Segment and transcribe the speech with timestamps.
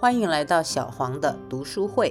[0.00, 2.10] 欢迎来到小黄的读书会。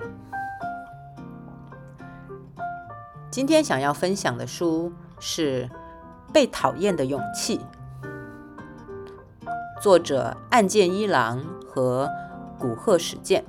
[3.32, 5.68] 今天想要分享的书是
[6.32, 7.60] 《被讨厌的勇气》，
[9.82, 12.08] 作者岸见一郎和
[12.60, 13.44] 古贺史健。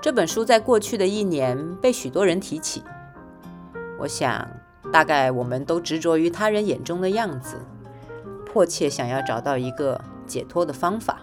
[0.00, 2.84] 这本书在过去的一年被许多人提起，
[3.98, 4.48] 我想
[4.92, 7.56] 大概我们都执着于他人眼中的样子，
[8.46, 11.18] 迫切想要找到一个解脱的方法。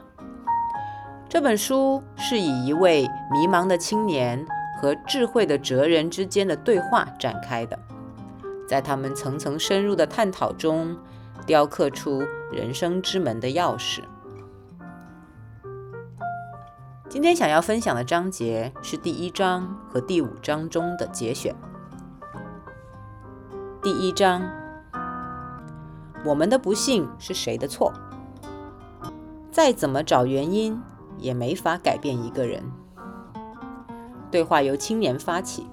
[1.35, 4.47] 这本书是以一位迷茫的青年
[4.79, 7.77] 和智慧的哲人之间的对话展开的，
[8.65, 10.95] 在他们层层深入的探讨中，
[11.45, 13.99] 雕刻出人生之门的钥匙。
[17.09, 21.53] 今天想要分享的章节是第一章和第五章中的节选。
[23.83, 24.41] 第一章：
[26.23, 27.91] 我们的不幸是谁的错？
[29.51, 30.81] 再怎么找原因。
[31.17, 32.63] 也没法改变一个人。
[34.31, 35.65] 对话由青年发起。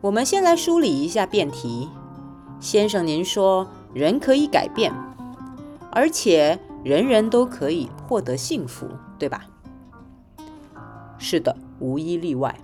[0.00, 1.88] 我们先来梳理一下辩题。
[2.60, 4.92] 先生，您说人可以改变，
[5.92, 9.44] 而且人人都可以获得幸福，对吧？
[11.18, 12.58] 是的，无一例外。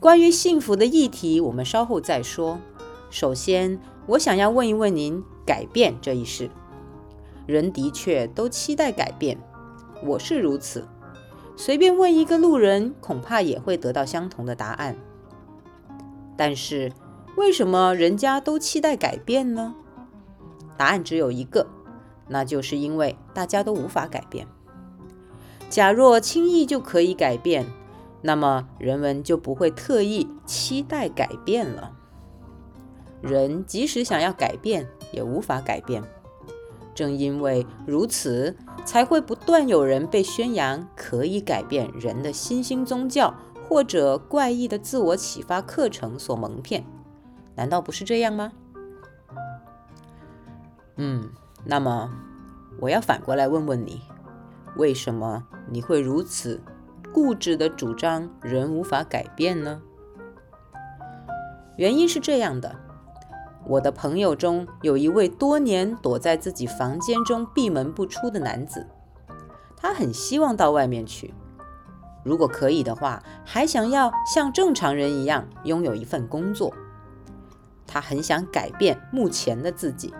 [0.00, 2.58] 关于幸福的议题，我们稍后再说。
[3.08, 6.50] 首先，我想要问一问您：改变这一事，
[7.46, 9.38] 人的确都期待改变。
[10.04, 10.86] 我是如此，
[11.56, 14.96] 随便问一个路人，恐怕也会得到相同的答案。
[16.36, 16.92] 但是，
[17.36, 19.74] 为什么人家都期待改变呢？
[20.76, 21.66] 答案只有一个，
[22.28, 24.46] 那就是因为大家都无法改变。
[25.70, 27.66] 假若轻易就可以改变，
[28.22, 31.92] 那么人们就不会特意期待改变了。
[33.20, 36.02] 人即使想要改变，也无法改变。
[36.94, 43.34] 正因为如此，才会不断有人被宣扬可以改变人的新兴宗教
[43.68, 46.84] 或者怪异的自我启发课程所蒙骗，
[47.54, 48.52] 难道不是这样吗？
[50.96, 51.30] 嗯，
[51.64, 52.10] 那么
[52.78, 54.02] 我要反过来问问你，
[54.76, 56.60] 为什么你会如此
[57.12, 59.80] 固执地主张人无法改变呢？
[61.76, 62.76] 原因是这样的。
[63.72, 68.86] 我的朋友中有一位多年躲在自己房间中闭门不出的男子，
[69.74, 71.32] 他很希望到外面去，
[72.22, 76.70] 如果可以的话，还想要像正常人一样拥有一份工作。
[77.86, 80.12] 他很想改变目前的自己。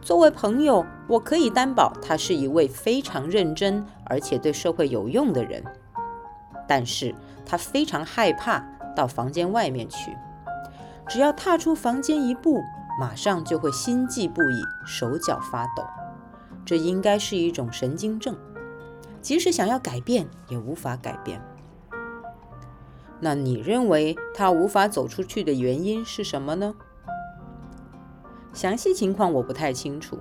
[0.00, 5.60] 作为朋友，我可以担保他是一位非常认真而且对社会有用的人，
[6.68, 7.12] 但是
[7.44, 10.16] 他非常害怕到房间外面去。
[11.08, 12.62] 只要踏出房间一步，
[13.00, 15.82] 马上就会心悸不已，手脚发抖。
[16.64, 18.36] 这应该是一种神经症，
[19.22, 21.40] 即使想要改变，也无法改变。
[23.20, 26.74] 那你认为他无法走出去的原因是什么呢？
[28.52, 30.18] 详细情况我不太清楚，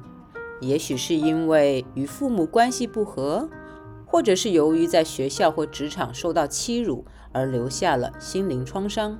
[0.62, 3.50] 也许是因为与父母关系不和，
[4.06, 9.19] 或者是由于在学校或职场受到欺辱而留下了心灵创伤。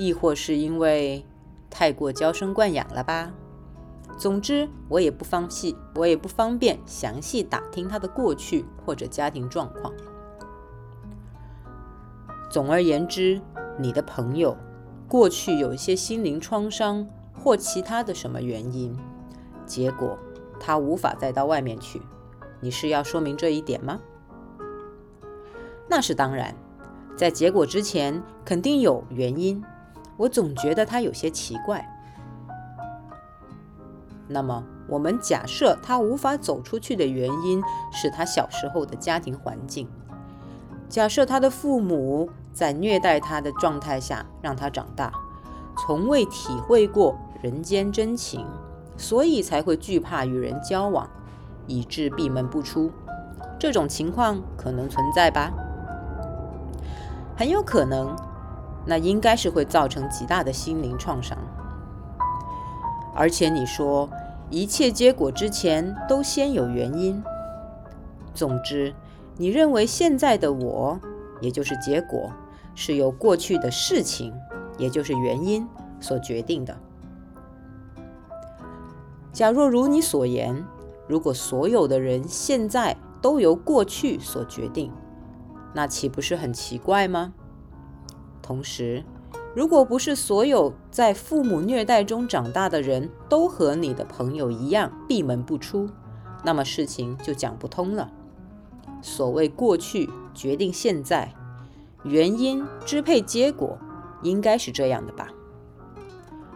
[0.00, 1.22] 亦或是因为
[1.68, 3.30] 太过娇生惯养了吧？
[4.16, 9.92] 总之，我也不方细，我也不方便详细打听他的过去或者家庭状况。
[12.50, 13.38] 总而言之，
[13.78, 14.56] 你的朋友
[15.06, 18.96] 过去有一些心灵创伤或其他的什么原因，
[19.66, 20.18] 结果
[20.58, 22.00] 他无法再到外面去。
[22.58, 24.00] 你是要说明这一点吗？
[25.86, 26.56] 那是当然，
[27.18, 29.62] 在结果之前肯定有原因。
[30.20, 31.82] 我总觉得他有些奇怪。
[34.28, 39.88] 那么，我们假设他无法走出去的原因是他小时候的家庭环境。
[40.90, 45.10] 假设他的父母在虐待他的状态下让他长大，
[45.78, 48.46] 从未体会过人间真情，
[48.98, 51.08] 所以才会惧怕与人交往，
[51.66, 52.92] 以致闭门不出。
[53.58, 55.50] 这种情况可能存在吧？
[57.34, 58.14] 很有可能。
[58.90, 61.38] 那应该是会造成极大的心灵创伤，
[63.14, 64.10] 而且你说
[64.50, 67.22] 一切结果之前都先有原因。
[68.34, 68.92] 总之，
[69.36, 70.98] 你认为现在的我，
[71.40, 72.32] 也就是结果，
[72.74, 74.34] 是由过去的事情，
[74.76, 75.64] 也就是原因
[76.00, 76.76] 所决定的。
[79.32, 80.64] 假若如你所言，
[81.06, 84.90] 如果所有的人现在都由过去所决定，
[85.72, 87.34] 那岂不是很奇怪吗？
[88.50, 89.04] 同时，
[89.54, 95.88] 如果不是所有在父母虐待中长大的人都和你的朋友一样闭门不出，
[96.42, 98.10] 那么事情就讲不通了。
[99.02, 101.32] 所谓过去决定现在，
[102.02, 103.78] 原因支配结果，
[104.24, 105.28] 应该是这样的吧？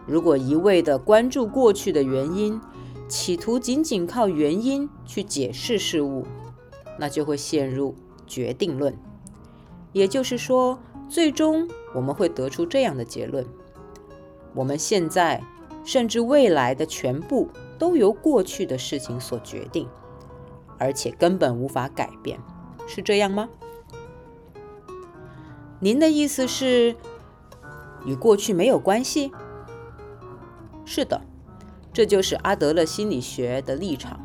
[0.05, 2.59] 如果一味的关注过去的原因，
[3.07, 6.27] 企图仅仅靠原因去解释事物，
[6.99, 7.95] 那就会陷入
[8.27, 8.93] 决定论。
[9.93, 10.77] 也就是说，
[11.07, 13.45] 最终我们会得出这样的结论：
[14.53, 15.41] 我们现在
[15.83, 19.87] 甚至未来的全部都由过去的事情所决定，
[20.77, 22.39] 而且根本无法改变，
[22.87, 23.49] 是这样吗？
[25.79, 26.95] 您的意思是
[28.05, 29.31] 与过去没有关系？
[30.85, 31.21] 是的，
[31.93, 34.19] 这就是阿德勒心理学的立场。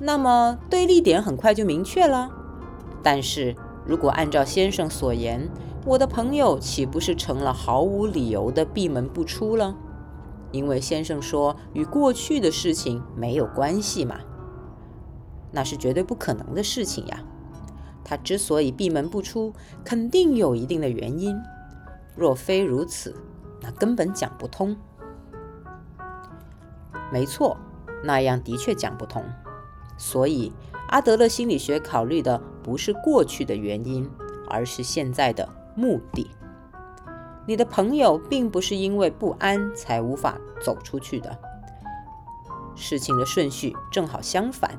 [0.00, 2.30] 那么对立点很快就明确了。
[3.02, 3.54] 但是
[3.88, 5.48] 如果按照先生所言，
[5.86, 9.74] 我的朋友岂不是成了毫无理由的闭门不出了？
[10.52, 14.20] 因为先生说与过去的事情没有关系嘛，
[15.50, 17.24] 那是绝对不可能的事情呀。
[18.04, 21.34] 他之所以闭门不出，肯定有一定的原因。
[22.14, 23.14] 若非如此，
[23.62, 24.76] 那根本讲不通。
[27.10, 27.56] 没错，
[28.04, 29.24] 那样的确讲不通。
[29.96, 30.52] 所以，
[30.88, 34.06] 阿德勒心理学考虑的不是过去的原因，
[34.46, 36.30] 而是现在的目的。
[37.46, 41.34] 你的朋友并不是因为不安才无法走出去的，
[42.74, 44.78] 事情的顺序正好相反。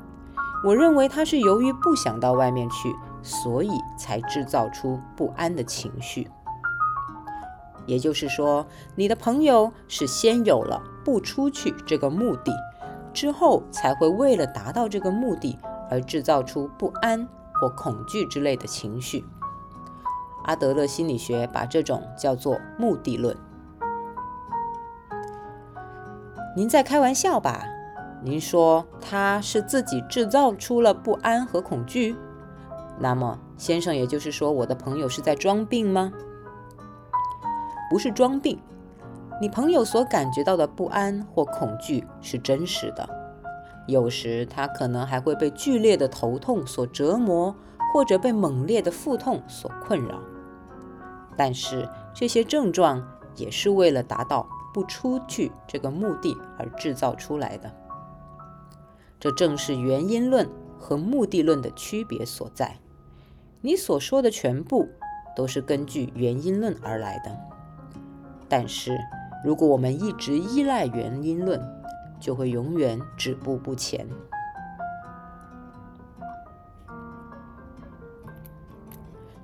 [0.63, 2.94] 我认为他是由于不想到外面去，
[3.24, 6.30] 所以才制造出不安的情绪。
[7.88, 12.53] 也就是说，你的朋友是先有了不出去这个目的，
[13.15, 15.57] 之后才会为了达到这个目的
[15.89, 17.27] 而制造出不安
[17.59, 19.25] 或恐惧之类的情绪。
[20.45, 23.35] 阿德勒心理学把这种叫做目的论。
[26.56, 27.63] 您在开玩笑吧？
[28.23, 32.15] 您说他是自己制造出了不安和恐惧？
[32.97, 36.12] 那么，先生，也就是说，我的朋友是在装病吗？
[37.89, 38.59] 不是装病，
[39.41, 43.07] 你朋友所感觉到的不安或恐惧是真实的。
[43.89, 47.56] 有时他可能还会被剧烈的头痛所折磨，
[47.94, 50.19] 或者被猛烈的腹痛所困扰。
[51.36, 53.06] 但是这些症状
[53.36, 57.71] 也是为了达到不出去这个目的而制造出来的。
[59.19, 62.77] 这正是原因论和目的论的区别所在。
[63.62, 64.88] 你所说的全部
[65.36, 67.38] 都是根据原因论而来的。
[68.47, 68.97] 但是，
[69.44, 71.62] 如果我们一直依赖原因论，
[72.19, 74.07] 就会永远止步不前。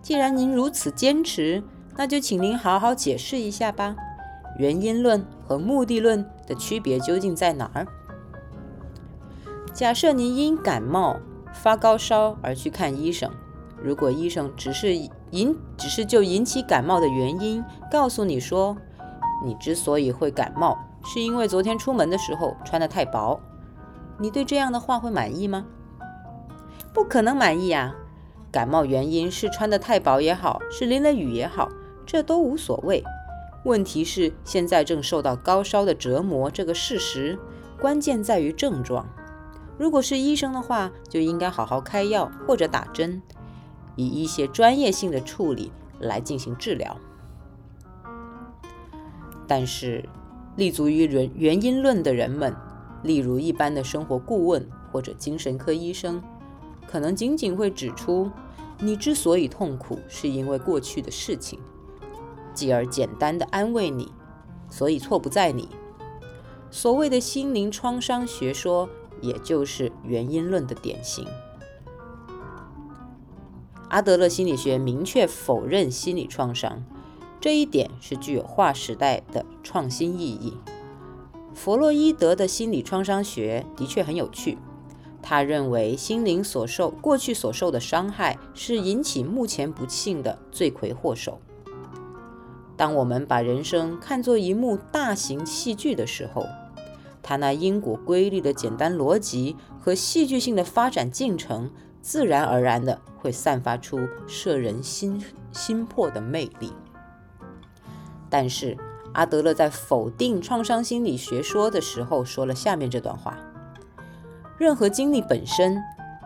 [0.02, 1.64] 既然您如此坚持，
[1.96, 3.96] 那就请您好好解释一下吧。
[4.58, 7.88] 原因论和目的论的区别究竟在哪儿？
[9.74, 11.20] 假设您因感冒、
[11.54, 13.32] 发高烧而去看医生，
[13.82, 14.96] 如果医生只是
[15.32, 18.78] 引，只是就引起感冒的原因告诉你说。
[19.44, 23.40] 你之所以会感冒，是因为昨天出门的时候穿得太薄。
[24.18, 25.66] 你对这样的话会满意吗？
[26.94, 27.96] 不可能满意啊！
[28.52, 31.70] 感冒原因是穿得太薄也好，是淋了雨也好，
[32.06, 33.04] 这都无所谓。
[33.66, 37.38] 问题是现在正受到高烧的折磨这个事实，
[37.82, 39.06] 关键在于症状。
[39.78, 43.22] 如果是医生的话，就应该好好开药或者打针，
[43.98, 46.96] 以一些专业性的处理来进行治疗。
[49.46, 50.08] 但是，
[50.56, 52.56] 立足于原原因论的人们，
[53.04, 56.22] 例如一般的生活顾问或者精神科医生，
[56.88, 58.32] 可能仅仅会指出，
[58.80, 61.60] 你之所以痛苦，是因为过去的事情，
[62.54, 64.12] 继而简单的安慰你，
[64.70, 65.68] 所以错不在你。
[66.72, 68.90] 所谓的心灵创伤学说，
[69.22, 71.28] 也就是原因论的典型。
[73.90, 76.84] 阿德勒心理学明确否认心理创伤。
[77.46, 80.58] 这一点是具有划时代的创新意义。
[81.54, 84.58] 弗洛伊德的心理创伤学的确很有趣。
[85.22, 91.40] 他认为心灵所受过去所受的伤害是引起目前不幸的罪魁祸首。
[92.76, 96.48] 当我们把人生看作一幕大型戏剧的时候，
[97.22, 101.70] 他那因果规律的简单逻辑和戏剧性的发展进程，
[102.02, 106.74] 自然而然的会散发出摄人心心魄的魅力。
[108.30, 108.78] 但是
[109.14, 113.38] 阿德勒在否定创伤心理学说的时候，说了下面这段话：
[114.58, 115.82] 任何经历本身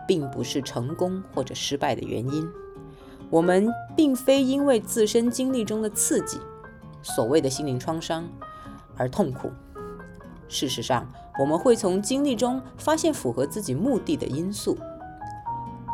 [0.06, 2.48] 并不是成功或者失败的原因。
[3.28, 6.40] 我们并非因为自身经历中的刺激，
[7.00, 8.28] 所谓的心灵创伤
[8.96, 9.50] 而痛苦。
[10.48, 11.06] 事实上，
[11.38, 14.76] 我们会从经历中发现符合自己目的的因素。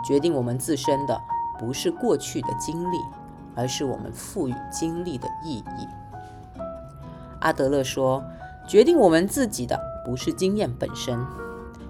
[0.06, 1.20] 决定我们自身的
[1.58, 2.96] 不是过去的经历，
[3.56, 5.88] 而是我们赋予经历的意义。
[7.40, 8.22] 阿德勒说，
[8.66, 11.18] 决定我们自己的不是经验本身，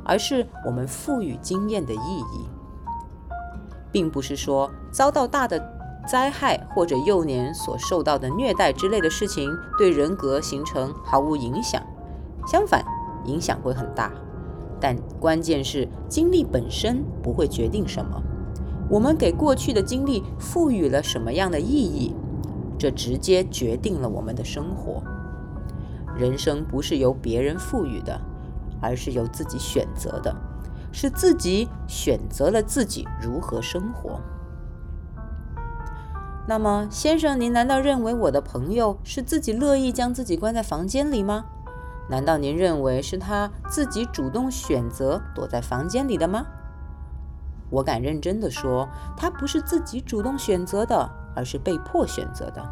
[0.04, 2.46] 而是我们赋予经验的意义。
[3.92, 5.58] 并不是说遭到大的
[6.06, 11.82] 灾害或者幼年所受到的虐待之类的事情对人格形成毫无影响，
[12.46, 12.84] 相反，
[13.24, 14.12] 影响会很大。
[14.78, 18.22] 但关键是经历本身不会决定什么，
[18.88, 22.14] 我们给过去的经历赋予了什么样的意义，
[22.78, 25.02] 这直接决定了我们的生活。
[26.16, 28.20] 人生不是由别人赋予的，
[28.80, 30.34] 而是由自己选择的。
[30.92, 34.18] 是自己选择了自己如何生活。
[36.48, 41.44] 那么，先生，您难道认为我的朋友是自己乐意将自己关在房间里吗？
[42.08, 46.46] 难道您认为是他自己主动选择躲在房间里的吗？
[47.70, 52.64] 我敢认真的说，他不是自己主动选择的，而是被迫选择的。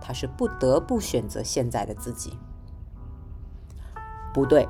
[0.00, 2.38] 他是不得不选择现在的自己。
[4.34, 4.68] 不对。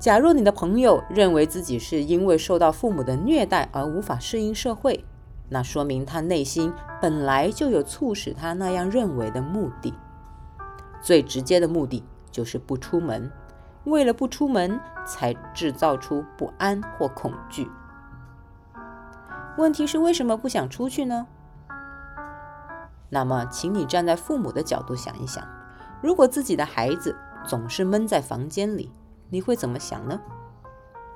[0.00, 5.04] 假若你的朋友认为自己是因为受到父母的虐待而无法适应社会，
[5.48, 9.94] 那说明他内心本来就有促使他那样认为的目的。
[11.00, 13.30] 最直接的目的就是不出门，
[13.84, 17.66] 为了不出门才制造出不安或恐惧。
[19.56, 21.26] 问题是为什么不想出去呢？
[23.08, 25.46] 那么，请你站在父母的角度想一想：
[26.02, 27.14] 如果自己的孩子
[27.46, 28.90] 总是闷在房间里，
[29.30, 30.20] 你会怎么想呢？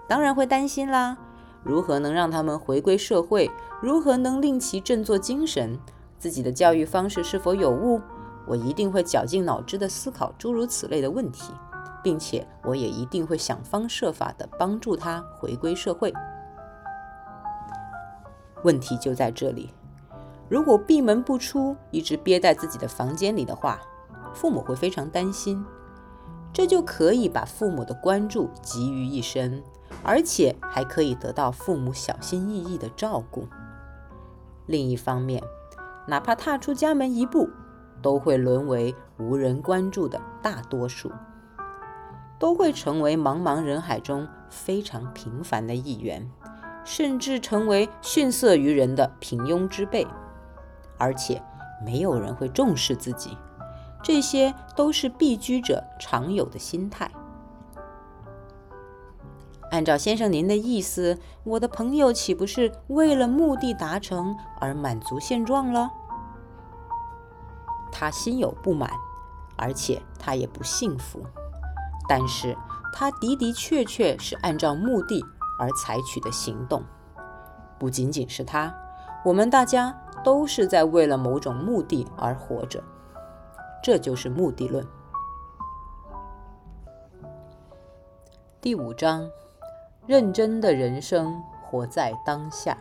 [0.07, 1.19] 当然会担心啦。
[1.65, 3.51] 如何能让他们回归社会？
[3.83, 5.77] 如何能令其振作精神？
[6.19, 8.01] 自己的教育方式是否有误？
[8.47, 11.53] 我一定会绞尽脑汁地思考诸如此类的问题，
[12.03, 16.15] 并且我也一定会想方设法地帮助他回归社会。
[18.65, 19.71] 问题就在这里：
[20.49, 23.81] 如果闭门不出，一直憋在自己的房间里的话，
[24.35, 25.65] 父母会非常担心。
[26.53, 29.63] 这就可以把父母的关注集于一身，
[30.03, 33.47] 而且还可以得到父母小心翼翼的照顾。
[34.67, 35.43] 另一方面，
[36.07, 37.49] 哪怕踏出家门一步，
[38.03, 41.13] 都会沦为无人关注的大多数，
[42.39, 46.29] 都会成为茫茫人海中非常平凡的一员，
[46.89, 50.07] 甚至成为逊色于人的平庸之辈，
[50.97, 51.43] 而且
[51.85, 53.37] 没有人会重视自己。
[54.03, 57.11] 这些都是避居者常有的心态。
[59.71, 65.91] 按照先生您的意思，我的朋友岂不是为了目的达成而满足现状了？
[67.93, 68.91] 他心有不满，
[69.59, 71.21] 而且他也不幸福。
[72.09, 72.57] 但是
[72.95, 75.23] 他的的确确是按照目的
[75.59, 76.83] 而采取的行动。
[77.79, 78.75] 不仅仅是他，
[79.25, 82.83] 我们大家都是在为了某种目的而活着。
[83.83, 84.87] 这就是目的论。
[88.61, 89.31] 第五章：
[90.07, 92.77] 认真的人生，活在当下，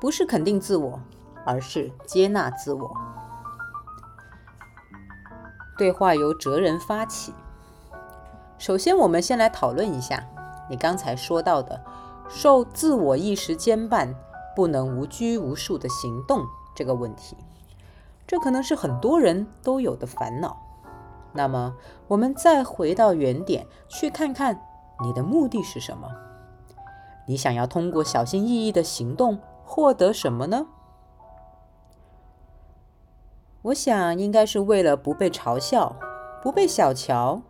[0.00, 1.00] 不是肯定自我，
[1.44, 2.96] 而是接纳自我。
[5.78, 7.32] 对话由哲人发起。
[8.58, 10.26] 首先，我们先来讨论一下
[10.68, 11.80] 你刚才说到的
[12.28, 14.14] 受自我意识牵绊、
[14.54, 16.44] 不能无拘无束的行动。
[16.74, 17.36] 这个问题，
[18.26, 20.56] 这可能是很多人都有的烦恼。
[21.32, 21.74] 那么，
[22.08, 24.60] 我们再回到原点，去看看
[25.02, 26.08] 你的目的是什么？
[27.26, 30.66] 你想要通过小心翼翼的行动获得什么呢？
[33.62, 35.96] 我想，应该是为了不被嘲笑、
[36.42, 37.42] 不被小瞧，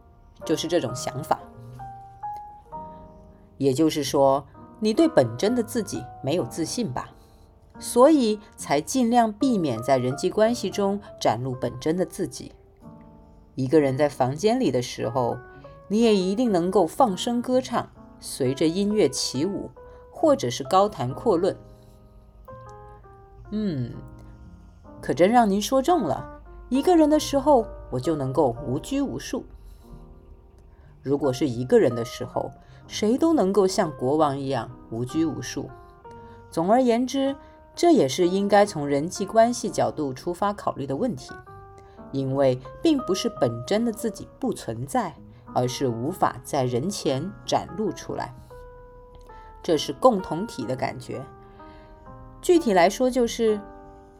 [0.45, 1.39] 就是这种想法。
[3.59, 4.47] 也就是说，
[4.81, 7.09] 你对本真的自己没有自信吧？
[7.79, 12.53] 所以才尽量避免在人际关系中展露本真的自己。
[13.55, 15.37] 一个人在房间里的时候，
[15.89, 17.89] 你也一定能够放声歌唱，
[18.21, 19.71] 随着音乐起舞，
[20.11, 21.57] 或者是高谈阔论。
[23.51, 23.95] 嗯，
[25.01, 26.43] 可真让您说中了。
[26.69, 29.45] 一个人的时候，我就能够无拘无束。
[31.07, 32.51] 如果是一个人的时候，
[32.89, 35.71] 谁都能够像国王一样无拘无束。
[36.51, 37.37] 总而言之。
[37.79, 41.31] 这也是应该从人际关系角度出发考虑的问题，
[42.11, 45.15] 因为并不是本真的自己不存在，
[45.55, 48.35] 而是无法在人前展露出来。
[49.63, 51.23] 这是共同体的感觉。
[52.41, 53.61] 具体来说，就是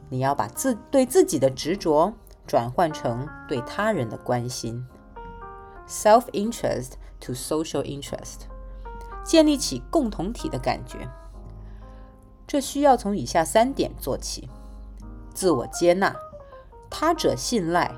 [0.07, 2.13] 你要把自对自己的执着
[2.45, 4.85] 转换成对他人的关心。
[5.87, 8.41] Self-interest to social interest，
[9.23, 11.09] 建立起共同体的感觉。
[12.45, 14.49] 这需要从以下三点做起：
[15.33, 16.15] 自我接纳、
[16.89, 17.93] 他者信赖，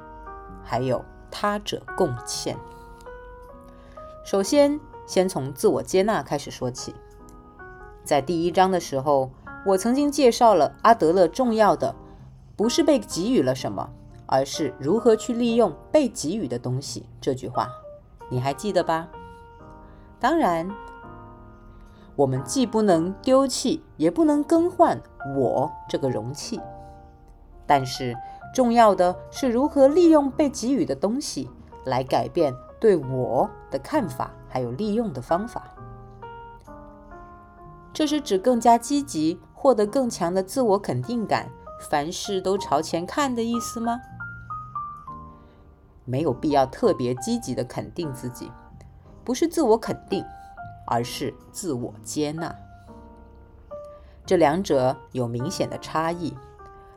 [0.63, 2.57] 还有他者贡献。
[4.25, 6.95] 首先，先从自我接纳开始说起。
[8.03, 9.31] 在第一章的时候，
[9.65, 11.95] 我曾经介绍了阿德勒重要的
[12.55, 13.91] 不是被给予了什么，
[14.31, 17.67] 而是如何去利用被给予的东西这句话，
[18.29, 19.09] 你还记得吧？
[20.19, 20.69] 当然。
[22.15, 25.01] 我们既不能丢弃，也不能更换
[25.37, 26.59] 我这个容器，
[27.65, 28.13] 但是
[28.53, 31.49] 重要的是如何利用被给予的东西
[31.85, 35.63] 来改变对我的看法，还有利用的方法。
[37.93, 41.49] 这是指更加积极，获得更强的自我肯定感，
[41.89, 43.97] 凡事都朝前看的意思吗？
[46.09, 48.51] 没有必要特别积极的肯定自己，
[49.23, 50.25] 不是自我肯定。
[50.91, 52.51] 而是自我接纳，
[54.25, 56.35] 这两者有明显的差异。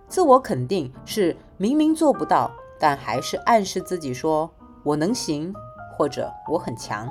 [0.08, 2.50] 自我肯定是明明做不到，
[2.80, 4.50] 但还是暗示自己说
[4.82, 5.52] “我能行”
[5.92, 7.06] 或者“我很强”，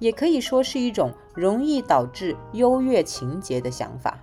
[0.00, 4.16] 也可以说是一种容易导致优越情节的想法。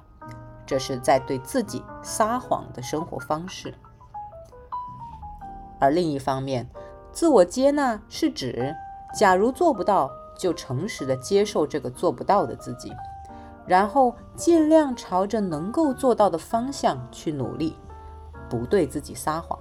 [0.66, 3.72] 这是在对自己撒谎的生活方式。
[5.80, 6.68] 而另一方面，
[7.18, 8.76] 自我接纳是指，
[9.18, 10.12] 假如做不到。
[10.38, 12.94] 就诚实的接受这个做不到的自己，
[13.66, 17.76] 然后尽量朝着能够做到的方向去努力，
[18.48, 19.58] 不对自己撒谎。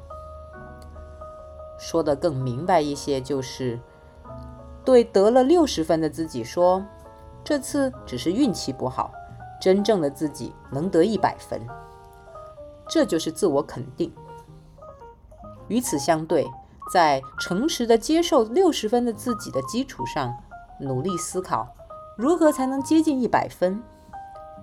[1.79, 3.81] 说的更明白一些，就是
[4.85, 6.85] 对得了六十分的自己说
[7.43, 9.11] ：“这次只是运气不好，
[9.59, 11.59] 真正的自己能得一百分。”
[12.87, 14.13] 这就是自我肯定。
[15.69, 16.47] 与此相对，
[16.91, 20.35] 在诚实的接受六十分的自己的基础上。
[20.79, 21.67] 努力思考
[22.19, 23.83] 如何才能接近一百分，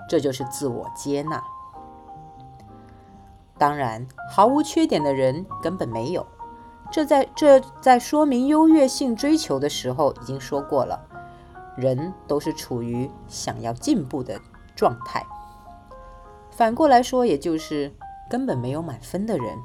[0.08, 1.44] 这就是自我接纳。
[3.58, 6.24] 当然，毫无缺点的人根本没有。
[6.92, 11.04] 这在这在说明优越性追求的时候已经说过了。
[11.76, 14.40] 人都是处于想要进步的
[14.76, 15.26] 状态。
[16.52, 17.92] 反过来说，也就是
[18.30, 19.58] 根本没有满分的人，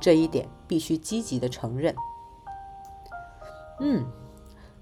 [0.00, 1.92] 这一点必须积极的承认。
[3.80, 4.06] 嗯。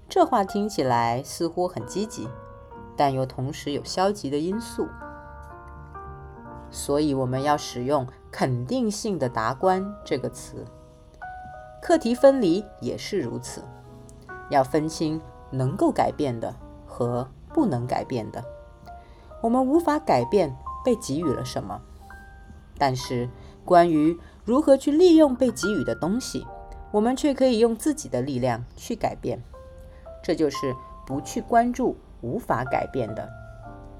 [0.07, 2.27] 这话听起来似乎很积极，
[2.97, 4.87] 但又同时有消极的因素，
[6.71, 10.65] 所以我们要使用肯定性的达观这个词。
[11.79, 13.63] 课题分离也是如此，
[14.49, 15.21] 要分清
[15.51, 16.55] 能够改变的
[16.87, 18.43] 和不能改变的。
[19.43, 21.79] 我们无法改变被给予了什么，
[22.79, 23.29] 但是
[23.63, 24.19] 关于
[24.49, 26.43] 如何去利用被给予的东西，
[26.89, 29.39] 我们却可以用自己的力量去改变。
[30.23, 33.29] 这就是不去关注无法改变的，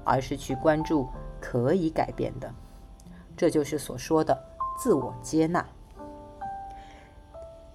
[0.02, 1.08] 而是去关注
[1.40, 2.52] 可以改变的。
[3.36, 4.36] 这就是所说的
[4.76, 5.64] 自我接纳，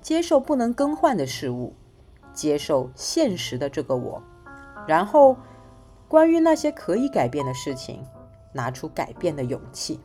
[0.01, 1.73] 接受不能更换的事物，
[2.33, 4.21] 接受现实的这个我，
[4.85, 5.37] 然后
[6.09, 8.03] 关于那些可以改变的事情，
[8.51, 10.01] 拿出改变的勇气。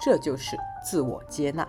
[0.00, 1.66] 这就是自我接纳。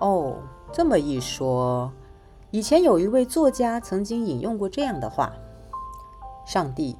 [0.00, 0.36] 哦，
[0.72, 1.92] 这么一说。
[2.50, 5.32] 以前有一位作家曾经引用过这样的话
[6.46, 6.96] ：“上帝，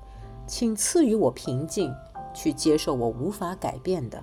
[0.46, 1.94] 请赐予我平静，
[2.35, 4.18] 去接受我无法改变的；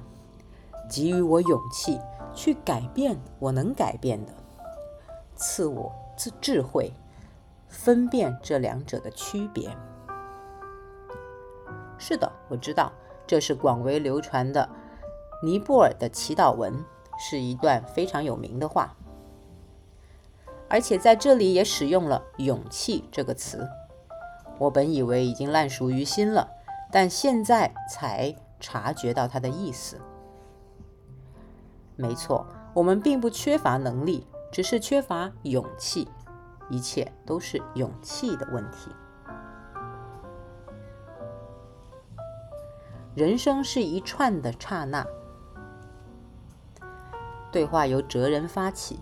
[0.89, 1.99] 给予我勇气，
[2.33, 4.33] 去改变我能改变的；
[5.35, 6.93] 赐我智智慧，
[7.67, 9.75] 分辨这两者的区别。”
[11.97, 12.91] 是的，我知道
[13.25, 14.67] 这是广为流传的
[15.41, 16.83] 尼泊尔的祈祷文，
[17.17, 18.95] 是一段非常有名的话。
[20.69, 23.69] 而且在这里也使用了“勇气”这个词，
[24.57, 26.49] 我本以为已经烂熟于心了，
[26.91, 29.99] 但现在才察觉到它的意思。
[31.95, 36.07] 没错，我们并不缺乏能力，只是缺乏勇气，
[36.71, 38.89] 一切都是勇气的问题。
[43.13, 45.05] 人生是一串的刹那。
[47.53, 48.99] 对话由哲人发起。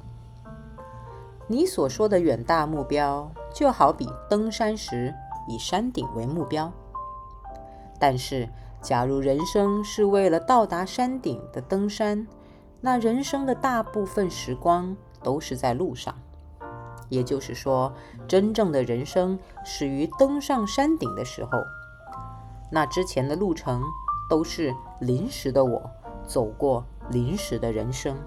[1.47, 5.13] 你所说的远大目标，就好比登山时
[5.47, 6.71] 以山顶为目标。
[7.97, 8.49] 但是，
[8.81, 12.27] 假如人生是为了到达山顶的登山，
[12.81, 16.13] 那人生的大部分时光都是在路上。
[17.09, 17.93] 也就是说，
[18.27, 21.51] 真正的人生始于登上山顶的时候，
[22.71, 23.81] 那之前的路程
[24.29, 25.81] 都是临时的我
[26.25, 28.17] 走过临时的人生。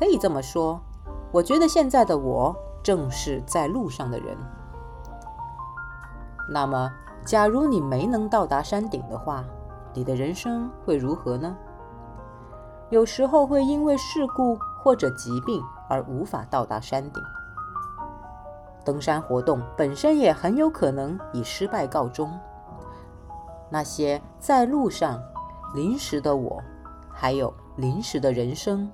[0.00, 0.80] 可以这么说，
[1.30, 4.34] 我觉得现在的我正是在路上的人。
[6.48, 6.90] 那么，
[7.22, 9.44] 假如你没能到达山顶的话，
[9.92, 11.54] 你的人生会如何呢？
[12.88, 17.22] 有时候会因为事故或者疾病而无法到达山顶。
[18.82, 22.32] 登山活动本身也很有可能以失败告终。
[23.68, 25.20] 那些在路上
[25.74, 26.58] 临时的我，
[27.10, 28.90] 还有临时的人生，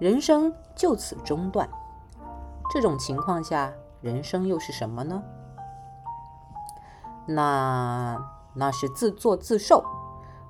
[0.00, 1.68] 人生就此中断。
[2.72, 5.22] 这种情况下，人生又是什么呢？
[7.26, 8.18] 那
[8.54, 9.84] 那是自作自受。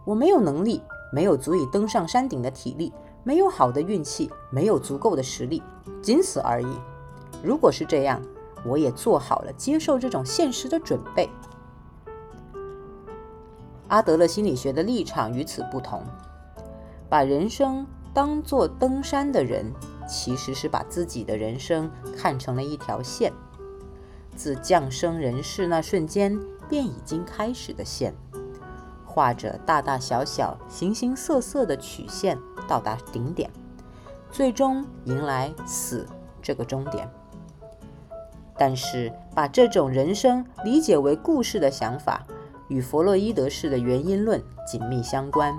[0.04, 0.80] 我没有能力，
[1.12, 2.92] 没有足以登上山顶的体力，
[3.24, 5.60] 没有好的运气，没有足够的实力，
[6.00, 6.78] 仅此而已。
[7.42, 8.22] 如果是这样，
[8.64, 11.28] 我也做好了接受这种现实的准备。
[13.88, 16.04] 阿德勒心理学的立场与此不同，
[17.08, 19.72] 把人生当做登山的人，
[20.08, 23.32] 其实是把自己的人生看成了一条线，
[24.34, 28.12] 自降生人世那瞬间便已经开始的线，
[29.04, 33.48] 画着大大小小、形形色色的曲线，到达顶点，
[34.32, 36.06] 最终迎来死
[36.42, 37.08] 这个终点。
[38.58, 42.26] 但是，把这种人生理解为故事的想法，
[42.68, 45.56] 与弗洛伊德式的原因论紧密相关，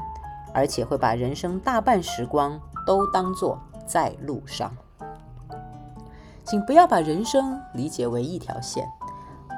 [0.53, 4.75] 而且会把人生大半时光都当作在路上。
[6.43, 8.85] 请不要把人生理解为一条线，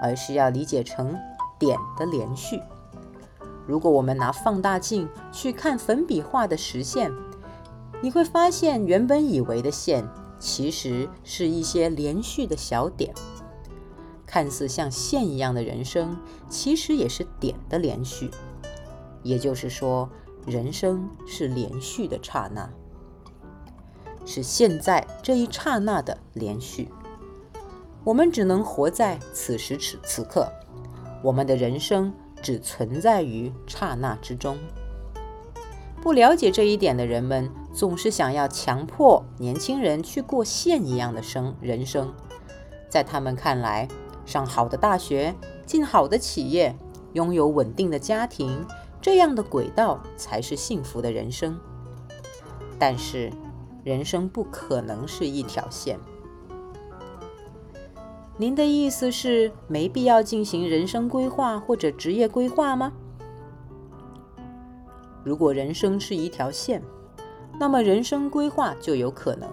[0.01, 1.17] 而是要理解成
[1.57, 2.61] 点的连续。
[3.65, 7.11] 如果我们拿放大镜去看粉笔画的实线，
[8.01, 10.05] 你会发现原本以为的线，
[10.37, 13.13] 其实是一些连续的小点。
[14.25, 16.17] 看似像线一样的人生，
[16.49, 18.29] 其实也是点的连续。
[19.21, 20.09] 也就是说，
[20.45, 22.69] 人生是连续的刹那，
[24.25, 26.89] 是现在这一刹那的连续。
[28.03, 30.47] 我们只能活在此时此此刻，
[31.23, 34.57] 我们的人生只存在于刹那之中。
[36.01, 42.13] 不了解这一点的人们，总是想要强迫年轻人去过线一样的生人生，
[42.89, 43.87] 在他们看来。
[44.25, 46.73] 上好的大学，进好的企业，
[47.11, 48.65] 拥有稳定的家庭，
[49.03, 51.59] 这样的轨道才是幸福的人生。
[52.79, 53.29] 但是，
[53.83, 55.99] 人生不可能是一条线。
[58.37, 62.93] 您的意思是没必要进行人生规划或者职业规划吗？
[65.21, 66.81] 如果人生是一条线，
[67.59, 69.49] 那么人生规划就有可能。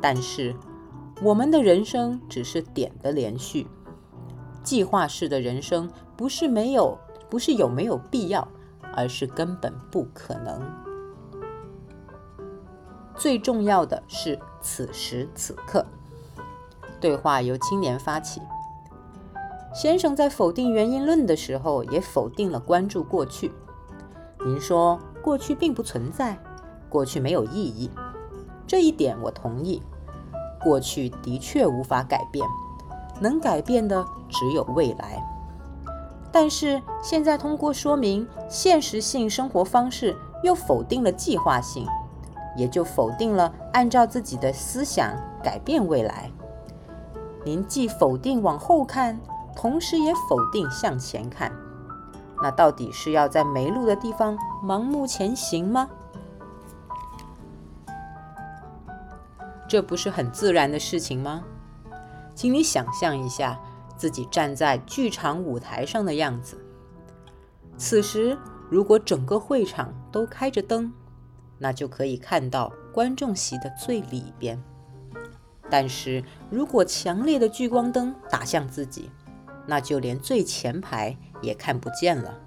[0.00, 0.52] 但是。
[1.22, 3.66] 我们的人生只是点的连续，
[4.62, 5.86] 计划式的人生
[6.16, 6.96] 不是没有，
[7.30, 8.46] 不是有没有必要，
[8.94, 10.60] 而是根本不可能。
[13.14, 15.86] 最重要的是此时此刻。
[17.00, 18.42] 对话由青年发起。
[19.72, 23.52] 先生在否定原因论的时候，也否定了关注过去。
[24.44, 26.36] 您说过去并不存在，
[26.88, 27.90] 过去没有意义，
[28.66, 29.80] 这一点我同意。
[30.60, 32.46] 过去的确无法改变，
[33.20, 35.22] 能改变的只有未来。
[36.32, 41.86] 但是现在通过说明现实性生活方式，又否定了计划性，
[42.56, 46.30] 也就否定了按照自己的思想改变未来。
[47.44, 49.18] 您既否定往后看，
[49.56, 51.50] 同时也否定向前看。
[52.42, 55.88] 那到底是要在没路的地方盲目前行吗？
[59.66, 61.44] 这不是很自然的事情吗？
[62.34, 63.58] 请你想象一下
[64.00, 66.56] 自己站在剧场舞台上的样子。
[67.76, 68.38] 此时，
[68.70, 70.90] 如果整个会场都开着灯，
[71.58, 74.58] 那就可以看到观众席的最里边。
[75.68, 79.10] 但是如果强烈的聚光灯打向自己，
[79.66, 82.38] 那就连最前排也看不见了。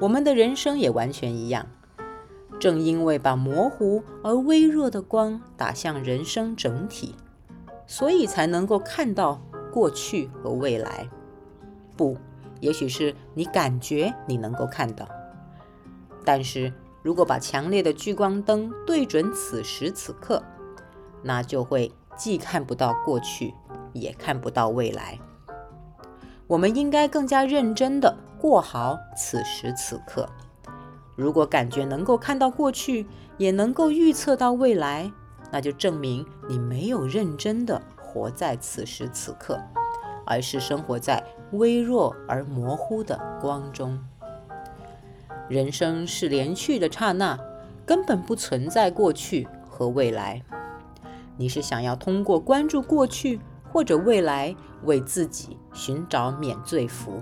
[0.00, 1.66] 我们的人生也完全一样。
[2.60, 7.16] 正因为把模糊而微弱的光打向人生整体，
[7.84, 9.42] 所以才能够看到
[9.76, 11.06] 过去和未来。
[11.98, 12.16] 不，
[12.60, 15.06] 也许是你感觉你能够看到，
[16.24, 20.42] 但是如果把强烈的聚光灯对准此时此刻，
[21.22, 23.52] 那就会既看不到过去，
[23.92, 25.18] 也看不到未来。
[26.46, 30.26] 我们应该更加认真地过好此时此刻。
[31.16, 35.12] 如果感觉能够看到过去，也能够预测到未来，
[35.50, 37.82] 那就证明你没有认真的
[38.16, 39.60] 活在此时此刻，
[40.24, 44.02] 而是生活在微弱而模糊的光中。
[45.50, 47.38] 人生是连续的刹那，
[47.84, 50.42] 根本不存在过去和未来。
[51.36, 53.38] 你是想要通过关注过去
[53.70, 57.20] 或者未来，为自己寻找免罪符。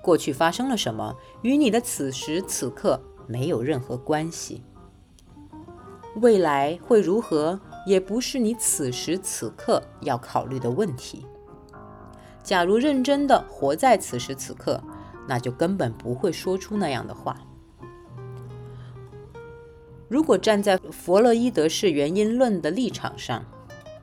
[0.00, 4.62] 过去发生了什么，与你的此时此刻没有任何关系。
[6.20, 11.26] 未来会如何，也不是你此时此刻要考虑的问题。
[12.42, 14.82] 假如认真的活在此时此刻，
[15.26, 17.36] 那就根本不会说出那样的话。
[20.08, 23.44] 如果站在弗洛伊德式原因论的立场上，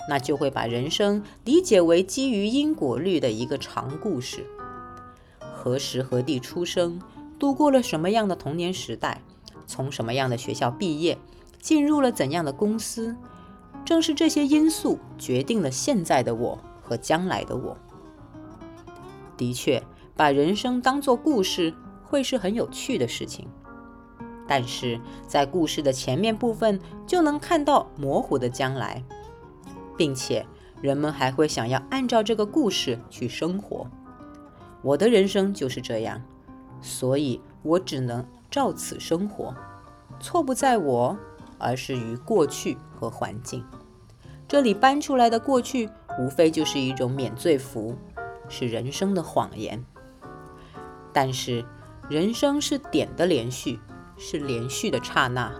[0.09, 4.45] 那就会把人生理解为基于因果律的一个长故事：
[5.39, 6.99] 何时何地出生，
[7.37, 9.21] 度过了什么样的童年时代，
[9.67, 11.19] 从什么样的学校毕业，
[11.59, 13.15] 进入了怎样的公司，
[13.83, 17.77] 正是这些因素决定了现在的我和将来的我。
[19.37, 19.81] 的确，
[20.15, 23.47] 把人生当作故事会是很有趣的事情。
[24.47, 29.03] 但是在故事的前面部分就能看到模糊的将来，
[29.97, 30.45] 并且
[30.81, 33.87] 人们还会想要按照这个故事去生活。
[34.81, 36.21] 我的人生就是这样，
[36.81, 39.55] 所以我只能照此生活。
[40.19, 41.17] 错不在我，
[41.61, 43.63] 而是于过去和环境。
[44.47, 47.95] 这里搬出来的过去，无非就是一种免罪符，
[48.49, 49.85] 是人生的谎言。
[51.13, 51.65] 但是
[52.09, 53.79] 人生是点的连续。
[54.23, 55.51] 是连续的刹那。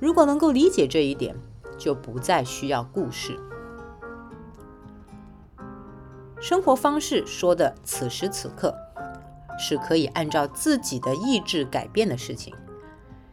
[0.00, 1.36] 如果能够理解这一点，
[1.76, 3.38] 就不再需要故事。
[6.40, 8.74] 生活方式说的此时此刻，
[9.58, 12.54] 是可以按照自己的意志改变的事情。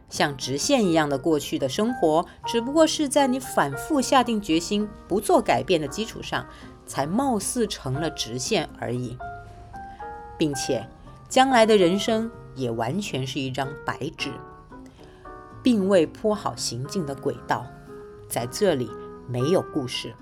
[0.09, 6.45] 像直线一样的过去的生活，只不过是在你反复下定决心不做改变的基础上，
[6.85, 9.17] 才貌似成了直线而已。
[10.37, 10.87] 并且，
[11.29, 14.31] 将来的人生也完全是一张白纸。
[15.63, 17.65] 并未铺好行进的轨道，
[18.29, 18.87] 在这里
[19.27, 20.13] 没有故事。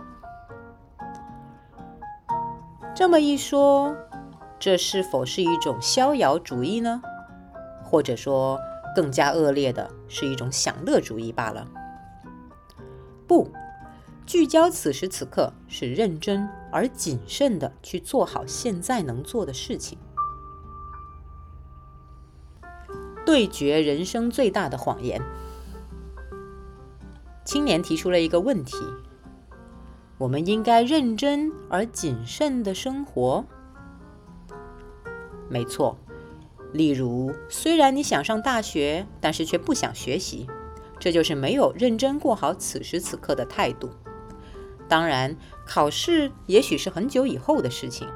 [2.96, 3.94] 这么一说，
[4.58, 7.02] 这是否是一种逍遥主义呢？
[7.84, 8.58] 或者说，
[8.96, 11.68] 更加恶劣的是一种享乐主义罢了？
[13.28, 13.50] 不，
[14.26, 19.98] 聚焦此时此刻，是认真而谨慎的去做好现在能做的事情。
[23.26, 25.22] 对决人生最大的谎言。
[27.46, 28.78] 青年提出了一个问题：
[30.18, 33.46] 我们应该认真而谨慎的生活。
[35.50, 35.98] 没错，
[36.74, 40.48] 例如，虽然你想上大学，但是却不想学习，
[41.00, 43.92] 这就是没有认真过好此时此刻的态度。
[44.90, 48.08] 当然，考试也许是很久以后的事情，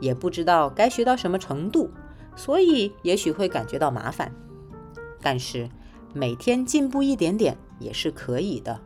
[0.00, 1.90] 也不知道该学到什么程度，
[2.36, 4.32] 所以也许会感觉到麻烦。
[5.20, 5.68] 但是
[6.12, 8.80] 每天进步一点点也是可以的，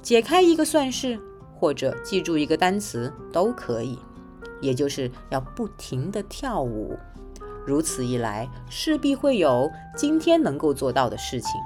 [0.00, 1.20] 解开一个算式
[1.54, 3.98] 或者记住一个单词都可以，
[4.62, 6.98] 也就是要不停的跳舞。
[7.66, 11.60] 如此一来，势必会有今天能够做到的事情，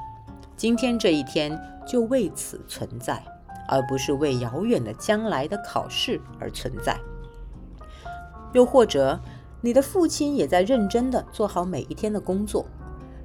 [0.57, 3.23] 今天这一天就为此存在，
[3.69, 6.99] 而不是为遥远的将来的考试而存在。
[8.53, 9.21] 又或者，
[9.61, 12.65] 你的父亲也在认真的做好每一天的工作。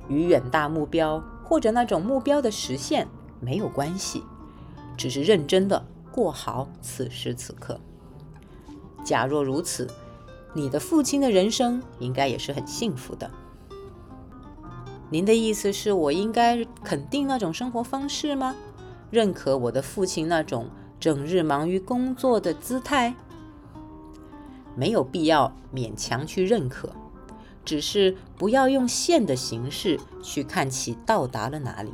[0.09, 3.07] 与远大目标或者那种目标的实现
[3.39, 4.21] 没有关系，
[4.97, 7.79] 只是认真的过好此时此刻。
[9.01, 9.89] 假若如此，
[10.53, 13.29] 你的父亲的人生应该也是很幸福的。
[15.09, 18.55] 您的意思是我应该肯定那种生活方式吗？
[19.11, 20.67] 认可我的父亲那种
[20.99, 23.13] 整日忙于工作的姿态？
[24.75, 26.89] 没有必要勉强去认可。
[27.65, 31.91] 只是不要用线的形式去看其到达了哪里，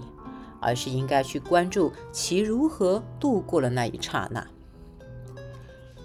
[0.60, 4.48] 而是应该去关注其如何度过了那一刹那。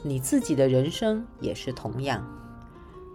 [0.03, 2.27] 你自己的人生也是同样，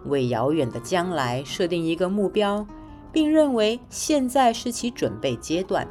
[0.06, 2.66] 为遥远的将来设定一个目标，
[3.12, 5.86] 并认为现在是其准备阶段，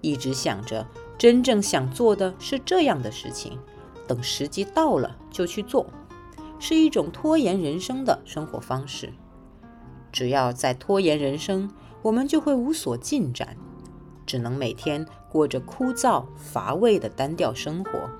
[0.00, 0.86] 一直想着
[1.18, 3.58] 真正想做的是这样的事情，
[4.06, 5.86] 等时机到了就去做，
[6.58, 9.12] 是一种拖延人生的生活方式。
[10.10, 11.70] 只要在拖延人生，
[12.02, 13.56] 我们就会无所进展，
[14.26, 18.10] 只能每天过着枯燥乏味的单调生活。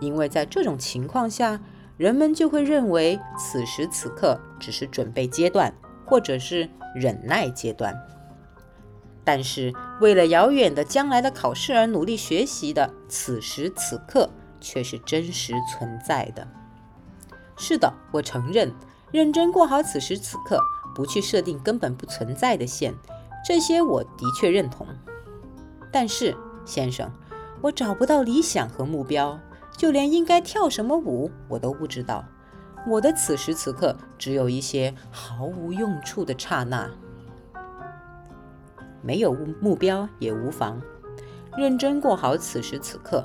[0.00, 1.60] 因为在这种情况下，
[1.98, 5.74] 人们就会认为此时此刻只是准备阶段，
[6.06, 7.94] 或者是忍耐阶段。
[9.24, 14.30] 但是，为了遥远的将来的考试而努力学习的此时此刻，
[14.60, 16.48] 却是真实存在的。
[17.58, 18.72] 是的，我承认，
[19.10, 20.58] 认真过好此时此刻。
[20.94, 22.92] 不去设定根本不存在的线，
[23.46, 24.84] 这些我的确认同。
[25.92, 27.08] 但是，先生，
[27.60, 29.38] 我找不到理想和目标，
[29.78, 32.24] 就连应该跳什么舞我都不知道。
[32.86, 36.90] 我的此时此刻只有一些毫无用处的刹那。
[39.00, 40.82] 没有目标也无妨，
[41.56, 43.24] 认真过好此时此刻，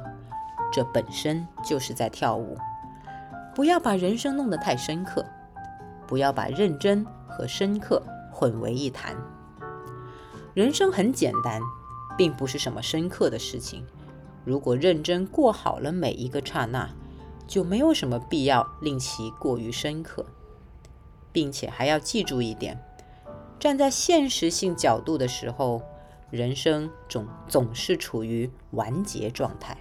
[0.72, 2.56] 这本身就是在跳舞。
[3.56, 5.26] 不要把人生弄得太深刻，
[6.06, 9.16] 不要把认真和深刻混为一谈。
[10.54, 11.60] 人生很简单，
[12.16, 13.84] 并不是什么深刻的事情。
[14.46, 16.90] 如果认真过好了每一个刹那，
[17.48, 20.26] 就没有什么必要令其过于深刻，
[21.32, 22.82] 并且还要记住一点：
[23.60, 25.82] 站在现实性角度的时候，
[26.30, 29.78] 人生总总是处于完结状态。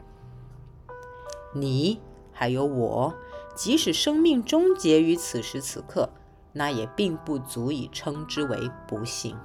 [1.55, 2.01] 你
[2.33, 3.15] 还有我。
[3.55, 6.09] 即使生命终结于此时此刻，
[6.55, 9.37] 那也并不足以称之为不幸。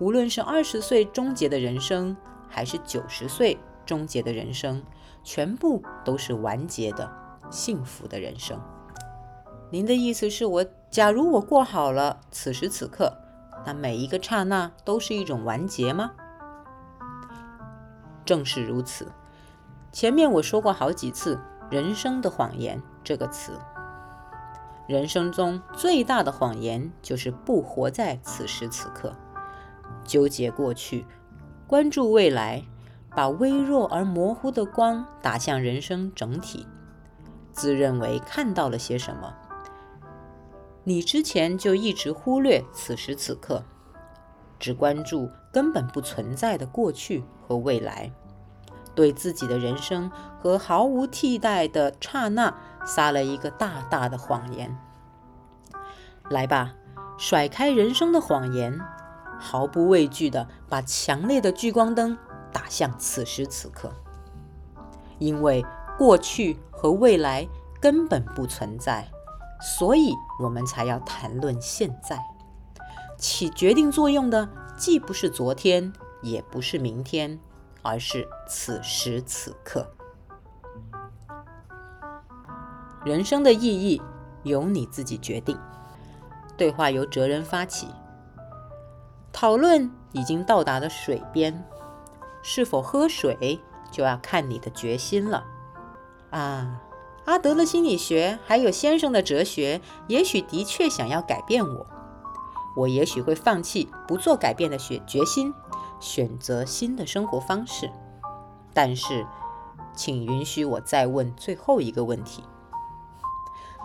[0.00, 2.16] 无论是二十岁终结的人生，
[2.48, 4.82] 还是九十岁终结的人生，
[5.24, 7.10] 全部都是完结的
[7.50, 8.60] 幸福的人生。
[9.70, 13.16] 您的意思是我，假如我过好了此时此刻，
[13.64, 16.10] 那每一个刹那都是一种完结吗？
[18.24, 19.10] 正是如此。
[19.92, 21.40] 前面我说过好几次。
[21.68, 23.58] 人生的谎言这个词，
[24.86, 29.12] 人生中最大的谎言就是不活在此时此刻，
[30.04, 31.04] 纠结过去，
[31.66, 32.62] 关注未来，
[33.16, 36.66] 把微弱而模糊的光打向人生整体，
[37.50, 39.34] 自认为看到了些什么。
[40.84, 43.64] 你之前就一直忽略此时此刻，
[44.58, 48.12] 只关注根本不存在的过去和未来。
[48.94, 54.76] 对自己的人生和毫无替代的刹那撒了一个大大的谎言。
[56.28, 56.74] 来吧，
[57.16, 58.78] 甩开人生的谎言，
[59.38, 62.16] 毫不畏惧地把强烈的聚光灯
[62.56, 63.92] 打向此时此刻。
[65.18, 65.62] 因为
[65.98, 67.46] 过去和未来
[67.78, 69.06] 根本不存在，
[69.60, 72.18] 所以我们才要谈论现在。
[73.18, 75.92] 起决定作用的既不是昨天，
[76.22, 77.38] 也不是明天。
[77.82, 79.88] 而是此时此刻，
[83.04, 84.02] 人生的意义
[84.42, 85.56] 由你自己决定。
[86.56, 87.86] 对话由哲人发起，
[89.32, 91.64] 讨论已经到达了水边，
[92.48, 95.44] 是否喝水就要看你的决心了。
[96.30, 96.80] 啊，
[97.24, 101.84] 阿德勒心理学还有先生的哲学，也许的确想要改变我，
[102.76, 105.52] 我也许会放弃不做改变的决决心。
[105.98, 107.90] 选择新的生活方式，
[108.72, 109.26] 但是，
[109.92, 112.44] 请允许我再问最后一个问题：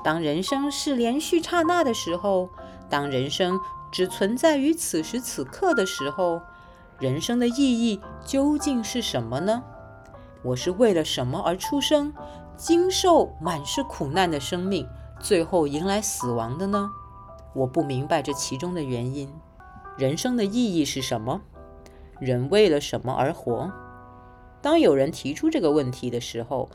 [0.03, 2.49] 当人生是连续刹那的时候，
[2.91, 3.59] 当人生
[3.91, 6.41] 只存在于此时此刻的时候，
[7.01, 9.63] 人生的意义究竟是什么呢？
[10.43, 12.13] 我是为了什么而出生，
[12.55, 14.87] 经受满是苦难的生命，
[15.19, 16.91] 最后迎来死亡的呢？
[17.55, 19.27] 我不明白这其中的原因。
[19.97, 21.41] 人生的意义是什么？
[22.19, 23.71] 人为了什么而活？
[24.61, 26.69] 当有人提出这个问题的时候，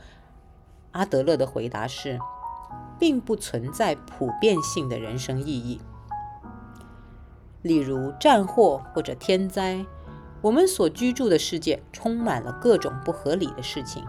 [0.90, 2.18] 阿德勒的回答是：
[2.98, 5.80] 并不存在普遍性的人生意义。
[7.62, 9.86] 例如战祸或者天灾，
[10.42, 14.04] 我们所居住的世界充满了各种不合理的事情，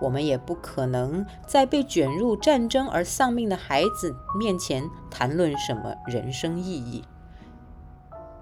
[0.00, 7.04] 我们也不可能在被卷入战争而丧命的孩子面前谈论什么人生意义。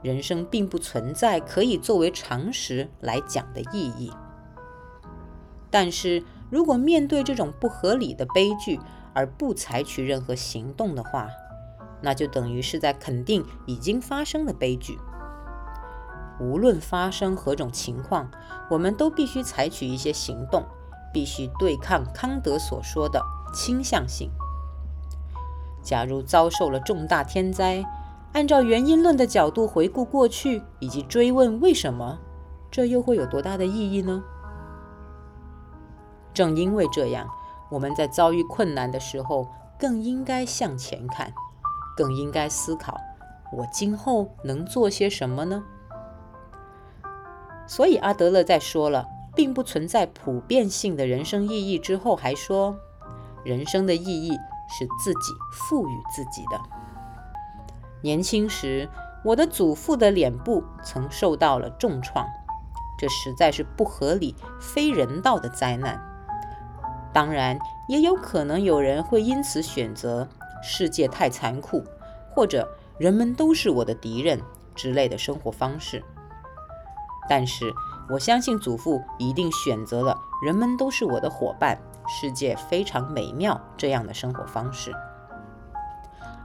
[0.03, 4.13] 人生并不存在可以作为常识来讲的意义，
[5.71, 8.79] 但是如果面对这种不合理的悲剧
[9.13, 11.29] 而不采取任何行动的话，
[12.01, 14.97] 那就等于是在肯定已经发生的悲剧。
[16.39, 18.31] 无论发生何种情况，
[18.71, 20.65] 我们都必须采取一些行动，
[21.13, 23.23] 必须对抗康德所说的
[23.55, 24.31] 倾向性。
[25.83, 27.85] 假如遭受了重大天灾，
[28.33, 32.19] 按照原因论的角度回顾过去，以及追问为什么，
[32.71, 34.23] 这又会有多大的意义呢？
[36.35, 37.27] 正因为这样，
[37.71, 41.33] 我们在遭遇困难的时候，更应该向前看，
[41.97, 43.01] 更应该思考：
[43.57, 45.65] 我今后能做些什么呢？
[47.67, 52.77] 所以，阿德勒在说了并不存在普遍性的人生意义之后，还说：
[53.45, 54.31] 人生的意义
[54.69, 56.61] 是自己赋予自己的。
[58.03, 58.89] 年轻时，
[59.25, 62.25] 我的祖父的脸部曾受到了重创，
[62.99, 66.01] 这实在是不合理、非人道的灾难。
[67.13, 67.59] 当然，
[67.89, 70.29] 也有可能有人会因此选择
[70.63, 71.83] “世界太残酷”
[72.31, 74.41] 或者“人们都是我的敌人”
[74.75, 76.05] 之类的生活方式。
[77.29, 77.75] 但是，
[78.09, 81.77] 我相信祖父一定选择了“人们都是我的伙伴，
[82.09, 84.93] 世界非常美妙”这样的生活方式。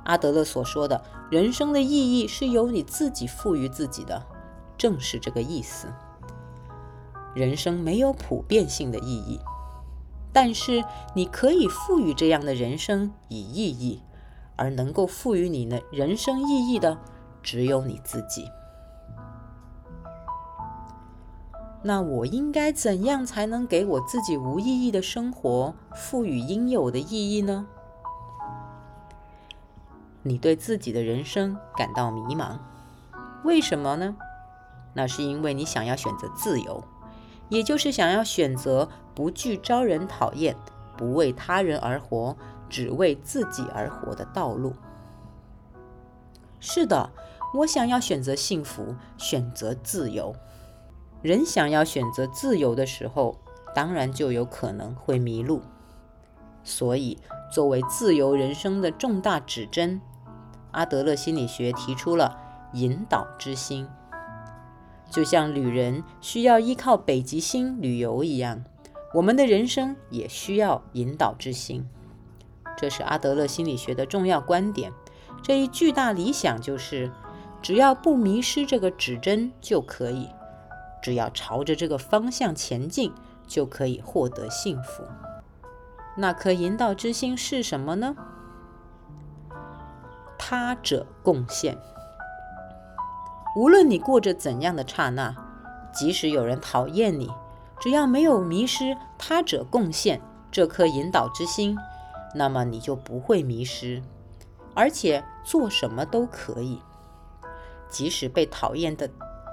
[0.06, 4.26] 阿德勒所说的“人生的意义是由你自己赋予自己的”，
[4.76, 5.88] 正是这个意思。
[7.36, 9.40] 人生没有普遍性的意义，
[10.34, 14.02] 但是你可以赋予这样的人生以意义，
[14.56, 16.98] 而能够赋予你的人生意义的，
[17.44, 18.50] 只有你自己。
[21.84, 27.66] 那我应该怎样才能给我自己无意义的生活赋予应有的意义呢？
[30.24, 32.60] 你对自己的人生感到迷茫，
[33.44, 34.16] 为什么呢？
[34.94, 36.84] 那是因为你想要选择自由，
[37.50, 40.56] 也就是想要选择不惧招人讨厌、
[40.96, 42.38] 不为他人而活、
[42.70, 44.74] 只为自己而活的道路。
[46.60, 47.10] 是的，
[47.56, 50.36] 我想要选择幸福，选择自由。
[51.22, 53.38] 人想要选择自由的时候，
[53.76, 55.62] 当然就有可能会迷路。
[56.64, 57.18] 所以，
[57.52, 60.02] 作为自由人生的重大指针，
[60.72, 62.38] 阿德勒心理学提出了
[62.74, 63.88] 引导之心。
[65.10, 68.64] 就像旅人需要依靠北极星旅游一样，
[69.14, 71.88] 我们的人生也需要引导之心。
[72.78, 74.92] 这是阿德勒心理学的重要观点。
[75.44, 77.12] 这一巨大理想就是，
[77.62, 80.30] 只要不迷失这个指针就可以。
[81.02, 83.12] 只要朝着这个方向前进，
[83.48, 85.04] 就可以获得幸福。
[86.16, 88.16] 那颗引导之心是什么呢？
[90.38, 91.78] 他者贡献。
[93.56, 95.36] 无论你过着怎样的刹那，
[95.94, 97.30] 即使有人讨厌你，
[97.80, 100.22] 只要没有迷失他者贡献
[100.52, 101.78] 这颗引导之心，
[102.34, 104.02] 那么你就不会迷失，
[104.74, 106.82] 而且做什么都可以，
[107.90, 109.10] 即使被讨厌的。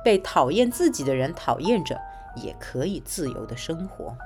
[0.08, 2.00] 被讨厌自己的人讨厌着，
[2.34, 4.16] 也可以自由的生活。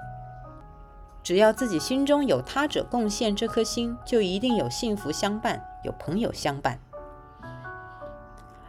[1.24, 6.78] 只要自己心中有他者贡献这颗心，就一定有幸福相伴，有朋友相伴。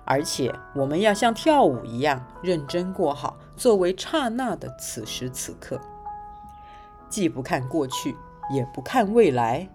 [0.06, 5.80] 而且我们要像跳舞一样认真过好作为刹那的此时此刻，
[7.10, 8.18] 既不看过去，
[8.52, 9.70] 也不看未来，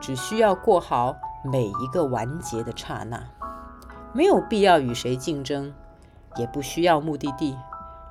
[0.00, 1.14] 只需要过好
[1.44, 3.22] 每一个完结的刹那，
[4.14, 5.70] 没有必要与谁竞争。
[6.38, 7.58] 也不需要目的地，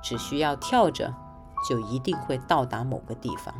[0.00, 1.12] 只需要跳着，
[1.68, 3.52] 就一定会到达某个地方。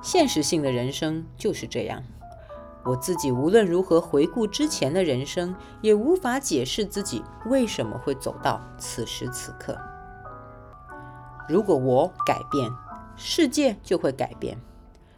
[0.00, 2.02] 现实性的人生就是这样。
[2.86, 9.78] 我自己无论如何回顾之前的人生，也无法解释自己为什么会走到此时此刻。
[11.48, 12.70] 如果我改变，
[13.16, 14.58] 世界就会改变。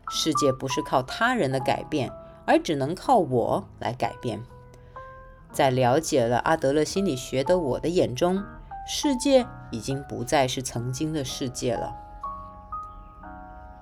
[0.09, 2.13] 世界不是靠他人的改变，
[2.47, 4.41] 而只能靠我来改变。
[5.57, 8.45] 在了解了阿德勒心理学的我的眼中，
[8.87, 11.97] 世界已经不再是曾经的世界了。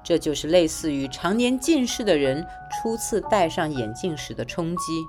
[0.04, 5.04] 这就是类似于常年近视的人初次戴上眼镜时的冲击，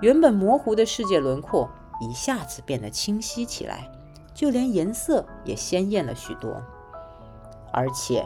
[0.00, 1.68] 原本模糊的世界轮廓
[2.00, 3.90] 一下子变得清晰起来，
[4.32, 6.62] 就连颜色也鲜艳了许多。
[7.72, 8.24] 而且，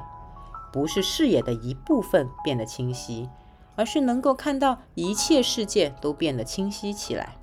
[0.70, 3.31] 不是视野的一部分变得清晰，
[3.77, 7.37] 而是能够看到一切世界都变得清晰起来。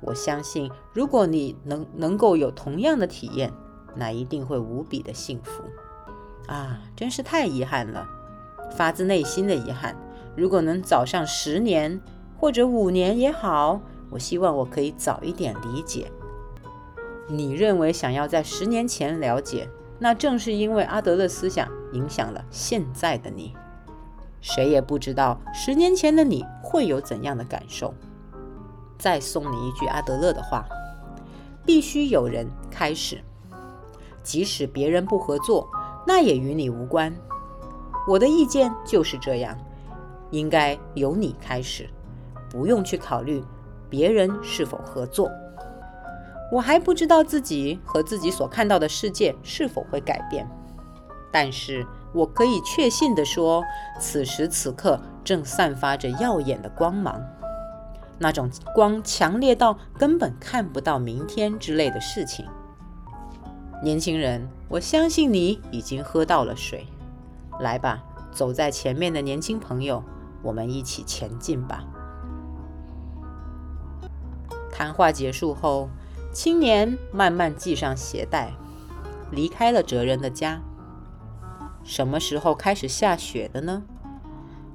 [0.00, 3.52] 我相信，如果你能能够有同样的体验，
[3.96, 5.64] 那一定会无比的幸福
[6.46, 6.80] 啊！
[6.94, 8.06] 真是太遗憾了，
[8.70, 9.96] 发自内心的遗憾。
[10.36, 12.00] 如果能早上十年
[12.36, 13.80] 或者五年也好，
[14.10, 16.10] 我希望我可以早一点理解。
[17.28, 19.68] 你认为想要在十年前了解，
[19.98, 23.54] 那正是因为阿德勒思想影响了现在的你。
[24.40, 27.92] 谁也不知道十年前的你会有怎样的感受。
[28.98, 30.66] 再送你一句阿德勒的话：
[31.64, 33.22] 必须有人开始，
[34.22, 35.68] 即使别人不合作，
[36.06, 37.14] 那也与你无关。
[38.08, 39.56] 我的意见就是这样，
[40.30, 41.88] 应该由你开始，
[42.50, 43.44] 不用去考虑
[43.88, 45.30] 别人是否合作。
[46.50, 50.48] 我还不知道自己和自己所看到的世界是否会改变，
[51.30, 53.62] 但是我可以确信地说，
[54.00, 57.22] 此时此刻正散发着耀眼的光芒。
[58.18, 62.46] 那种光强烈到根本看不到明天之类的事情。
[63.82, 66.86] 年轻人，我相信你已经喝到了水。
[67.60, 68.02] 来吧，
[68.32, 70.02] 走在前面的年轻朋友，
[70.42, 71.84] 我们一起前进吧。
[74.72, 75.88] 谈话结束后，
[76.32, 78.52] 青年慢慢系上鞋带，
[79.30, 80.60] 离开了哲人的家。
[81.82, 83.82] 什么时候开始下雪的呢？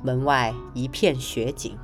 [0.02, 1.78] 门外一片雪景。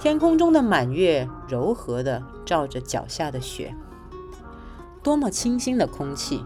[0.00, 3.74] 天空中的满月柔和地照着脚下的雪，
[5.02, 6.42] 多么清新的空气，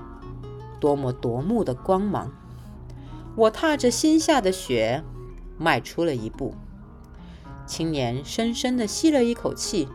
[0.81, 2.33] 多么夺目的光芒！
[3.37, 5.05] 我踏着新下的雪，
[5.57, 6.53] 迈出了一步。
[7.65, 9.89] 青年深深地吸了一口气，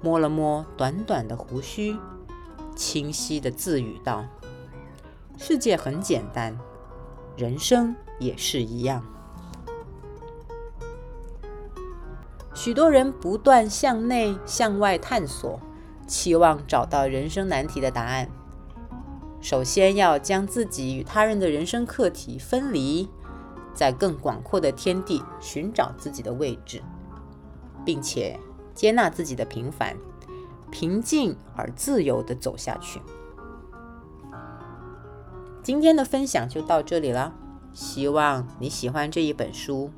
[0.00, 1.96] 摸了摸短短的胡须，
[2.76, 4.24] 清晰地自语道
[5.36, 6.56] ：“世界很简单，
[7.36, 9.04] 人生也是一样。”
[12.54, 15.60] 许多人不断向内向外探索，
[16.06, 18.28] 期望找到人生难题的答案。
[19.40, 23.08] 首先要将自己与他人的人生课题分离，
[23.74, 26.80] 在更广阔的天地寻找自己的位置，
[27.84, 28.38] 并且
[28.72, 29.96] 接纳自己的平凡，
[30.70, 33.02] 平静而自由地走下去。
[35.62, 37.34] 今天的分享就到这里了，
[37.72, 39.90] 希望你喜欢这一本书。